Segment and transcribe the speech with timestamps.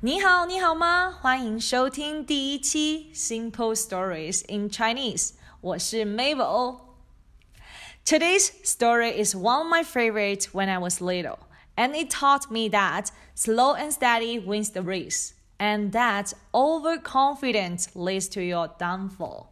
[0.00, 1.10] 你好，你好吗？
[1.10, 5.32] 欢迎收听第一期 Simple Stories in Chinese。
[5.60, 11.40] 我是 Mabel。Today's story is one of my favorites when I was little,
[11.76, 18.28] and it taught me that slow and steady wins the race, and that overconfidence leads
[18.30, 19.48] to your downfall.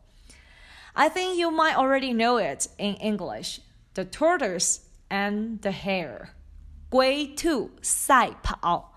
[0.95, 3.61] I think you might already know it in English
[3.95, 4.81] the tortoise
[5.11, 6.31] and the hare.
[6.89, 8.92] 龟兔赛跑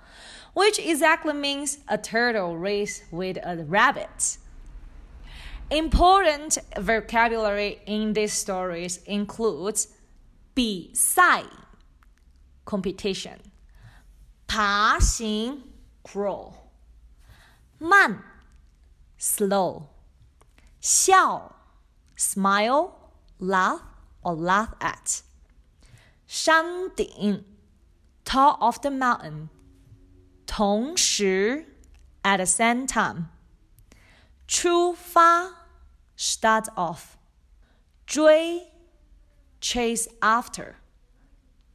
[0.55, 4.37] which exactly means a turtle race with a rabbit.
[5.69, 9.87] Important vocabulary in these stories includes
[10.54, 11.43] 比赛
[12.65, 13.39] competition,
[14.47, 15.64] 爬行
[16.04, 16.54] crawl,
[17.79, 18.21] 慢
[19.18, 19.87] slow,
[20.82, 21.55] 笑
[22.18, 22.91] smile,
[23.39, 23.82] laugh
[24.21, 25.23] or laugh at,
[26.28, 27.43] 山顶
[28.25, 29.50] top of the mountain
[30.55, 31.65] 同时
[32.23, 33.30] at the same time，
[34.47, 35.67] 出发
[36.17, 37.16] start off，
[38.05, 38.71] 追
[39.59, 40.75] chase after，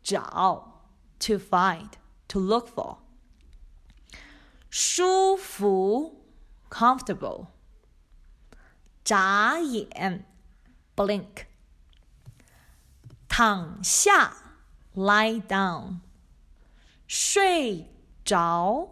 [0.03, 0.83] 找
[1.19, 1.91] to find
[2.29, 2.99] to look for，
[4.71, 6.23] 舒服
[6.69, 7.49] comfortable，
[9.05, 10.25] 眨眼
[10.95, 11.47] blink，
[13.29, 14.37] 躺下
[14.95, 16.01] lie down，
[17.09, 17.91] 睡
[18.31, 18.89] 着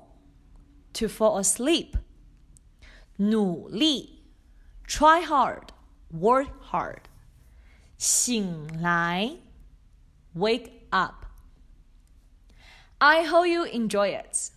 [0.93, 1.95] to fall asleep，
[3.17, 4.23] 努力
[4.87, 5.69] try hard
[6.13, 7.01] work hard，
[7.99, 9.39] 醒来
[10.35, 14.51] wake up。I hope you enjoy it.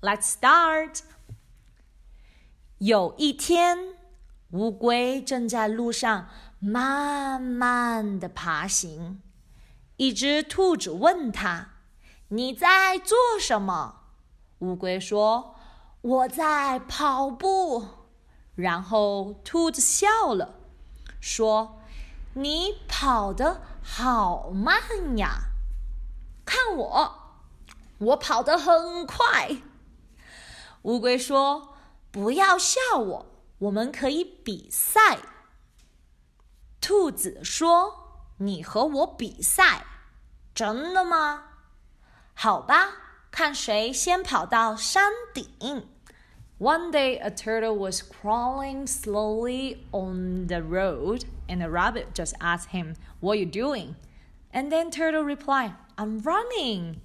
[0.00, 1.00] Let's start.
[2.78, 3.96] 有一天，
[4.50, 6.28] 乌龟正在路上
[6.60, 9.20] 慢慢的爬行。
[9.96, 14.01] 一只兔子问他：“你在做什么？”
[14.63, 15.55] ？”乌龟说
[15.99, 17.85] ：“我在跑步。”
[18.55, 20.55] 然后兔子笑了，
[21.19, 21.81] 说
[22.35, 25.49] ：“你跑得好慢呀！
[26.45, 27.13] 看我，
[27.97, 29.57] 我跑得很快。”
[30.83, 31.75] 乌龟说
[32.09, 33.25] ：“不要笑我，
[33.59, 35.19] 我们可以比赛。”
[36.79, 39.85] 兔子说：“你和我比赛，
[40.55, 41.43] 真的吗？
[42.33, 42.99] 好吧。”
[43.32, 45.88] 看谁先跑到山顶。
[46.58, 52.94] One day, a turtle was crawling slowly on the road, and a rabbit just asked him,
[53.20, 53.94] What are you doing?
[54.52, 57.00] And then Turtle replied, I'm running.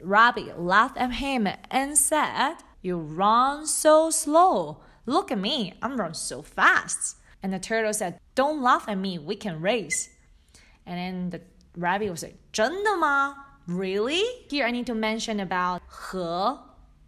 [0.00, 4.78] Rabbit laughed at him and said, You run so slow.
[5.06, 7.16] Look at me, I'm run so fast.
[7.42, 10.08] And the turtle said, Don't laugh at me, we can race.
[10.84, 11.40] And then the
[11.80, 13.41] rabbit was like, 真的吗?
[13.66, 14.22] Really?
[14.48, 16.60] Here I need to mention about 和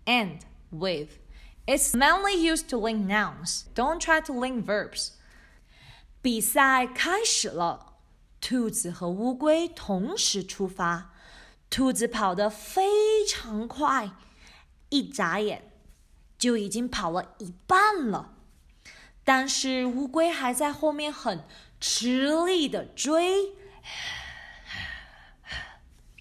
[0.05, 0.41] and
[0.71, 1.19] with.
[1.67, 3.65] It's mainly used to link nouns.
[3.75, 5.13] Don't try to link verbs.
[6.21, 7.95] 比赛开始了，
[8.41, 11.13] 兔子和乌龟同时出发。
[11.71, 14.11] 兔子跑得非常快，
[14.89, 15.73] 一眨眼
[16.37, 18.35] 就已经跑了一半了。
[19.23, 21.45] 但是乌龟还在后面很
[21.79, 23.55] 吃力的追。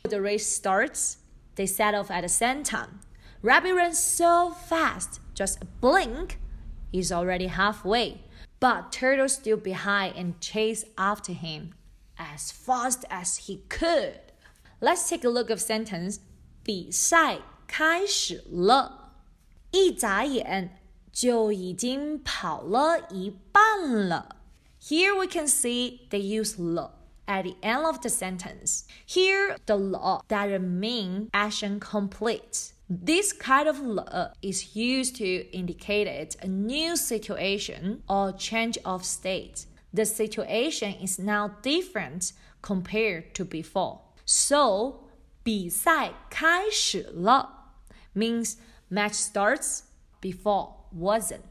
[0.03, 1.17] the race starts,
[1.55, 2.99] they set off at the same time.
[3.41, 6.39] Rabbit runs so fast, just a blink,
[6.91, 8.21] he's already halfway.
[8.59, 11.73] But Turtle still behind and chased after him
[12.17, 14.19] as fast as he could.
[14.81, 16.19] Let's take a look of sentence.
[16.63, 19.13] 比赛开始了，
[19.71, 20.77] 一眨眼
[21.11, 24.35] 就已经跑了一半了。
[24.81, 28.84] Here we can see they use 了 at the end of the sentence.
[29.06, 32.72] Here, the 了 doesn't mean action complete.
[32.88, 39.66] This kind of 了 is used to indicate a new situation or change of state.
[39.92, 42.32] The situation is now different
[42.62, 44.00] compared to before.
[44.26, 45.04] So,
[45.42, 47.74] 比赛开始了
[48.14, 48.56] means
[48.88, 49.82] match starts
[50.20, 51.42] before wasn't.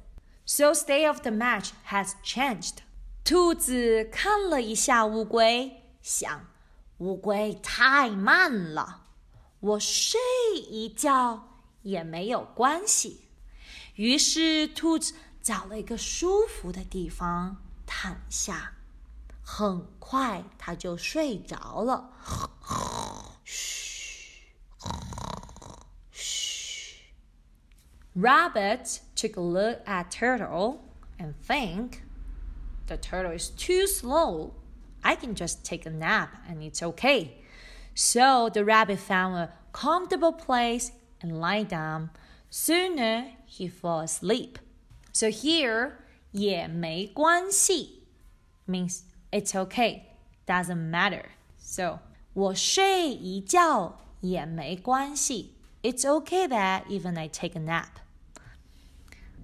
[0.45, 2.81] So, state of the match has changed.
[3.23, 6.45] 兔子看了一下乌龟，想：
[6.97, 9.03] 乌龟太慢了，
[9.61, 10.19] 我睡
[10.69, 13.29] 一觉也没有关系。
[13.95, 18.73] 于是，兔子找了一个舒服的地方躺下，
[19.41, 22.09] 很快它就睡着了。
[23.45, 24.51] 嘘，
[26.11, 26.97] 嘘。
[28.15, 30.79] Rabbit took a look at Turtle
[31.17, 31.99] and think.
[32.92, 34.54] the turtle is too slow.
[35.04, 37.38] I can just take a nap and it's okay.
[37.94, 42.10] So the rabbit found a comfortable place and lie down
[42.50, 44.58] sooner he fall asleep.
[45.12, 45.92] So here
[46.32, 48.04] 也没关系
[48.66, 49.00] means
[49.30, 50.02] it's okay,
[50.46, 51.24] doesn't matter.
[51.58, 52.00] So
[52.34, 55.54] 我睡一觉也没关系。
[55.82, 58.02] It's okay that even I take a nap.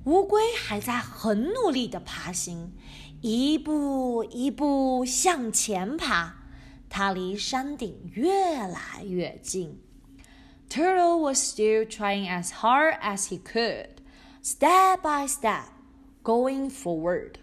[0.04, 2.74] 乌龟还在很努力的爬行，
[3.20, 6.34] 一步一步向前爬，
[6.88, 9.80] 它离山顶越来越近。
[10.68, 13.88] Turtle was still trying as hard as he could,
[14.42, 15.66] step by step,
[16.22, 17.34] going forward.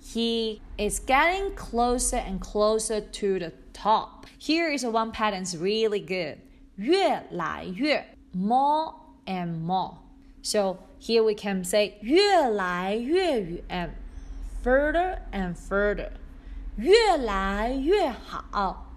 [0.00, 4.26] He is getting closer and closer to the top.
[4.38, 6.38] Here is one pattern is really good.
[6.76, 8.94] 越来越 more
[9.26, 9.98] and more.
[10.42, 13.94] So here we can say 越来越远
[14.66, 16.10] further and further.
[16.76, 18.92] 越来越好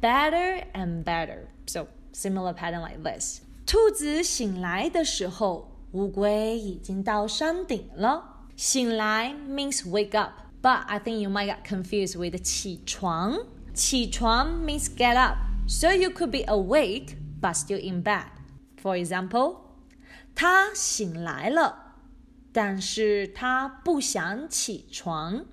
[0.00, 1.46] better and better.
[1.66, 3.40] So similar pattern like this.
[3.66, 8.46] 兔子醒来的时候，乌龟已经到山顶了。
[8.56, 10.32] 醒来 means wake up,
[10.62, 13.38] but I think you might get confused with 起床。
[13.72, 18.26] 起床 means get up, so you could be awake but still in bed.
[18.80, 19.56] For example,
[20.34, 21.87] 他醒来了，
[22.52, 25.46] 但是他不想起床。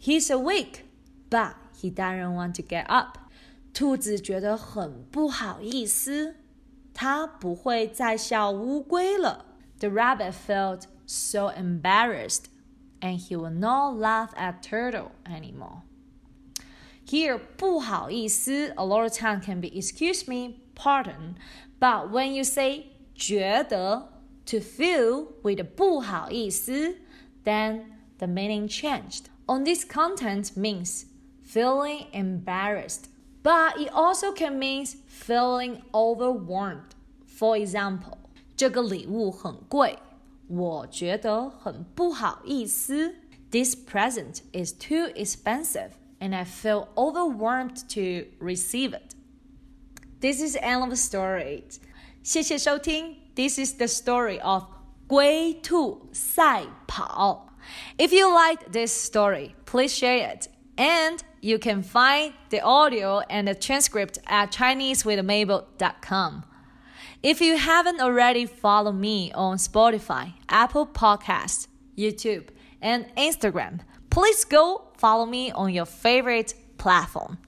[0.00, 0.80] He's awake,
[1.30, 3.18] but he doesn't want to get up.
[3.72, 6.36] 兔子觉得很不好意思，
[6.92, 9.46] 它不会再笑乌龟了。
[9.78, 12.44] The rabbit felt so embarrassed,
[13.00, 15.82] and he will not laugh at Turtle anymore.
[17.06, 21.34] Here, 不好意思 a lot of time can be excuse me, pardon,
[21.80, 24.15] but when you say 觉得
[24.46, 26.96] to feel with 不好意思,
[27.44, 27.84] then
[28.18, 29.26] the meaning changed.
[29.46, 31.06] On this content means
[31.42, 33.06] feeling embarrassed,
[33.42, 36.94] but it also can mean feeling overwhelmed.
[37.26, 38.18] For example,
[38.56, 39.98] 这个礼物很贵。
[40.48, 43.14] 我觉得很不好意思。
[43.50, 45.90] This present is too expensive,
[46.20, 49.14] and I feel overwhelmed to receive it.
[50.20, 51.64] This is the end of the story.
[52.22, 53.16] 谢谢收听。
[53.36, 54.64] This is the story of
[55.06, 57.48] 龟兔赛跑。
[57.98, 60.48] If you liked this story, please share it.
[60.76, 66.44] And you can find the audio and the transcript at ChineseWithMabel.com.
[67.22, 72.48] If you haven't already followed me on Spotify, Apple Podcasts, YouTube,
[72.80, 77.38] and Instagram, please go follow me on your favorite platform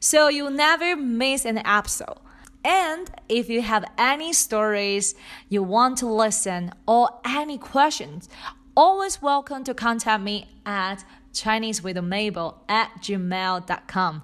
[0.00, 2.18] so you'll never miss an episode.
[2.64, 5.14] And if you have any stories
[5.48, 8.28] you want to listen or any questions,
[8.74, 11.04] always welcome to contact me at
[11.34, 14.22] ChineseWithMabel at gmail.com.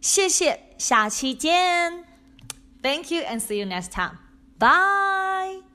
[0.00, 2.04] 谢谢，下期见。
[2.82, 4.18] Thank you and see you next time.
[4.58, 5.67] Bye.